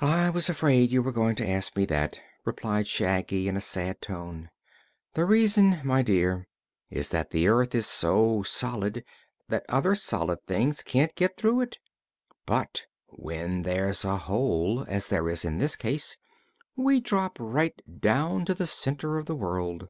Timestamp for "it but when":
11.60-13.60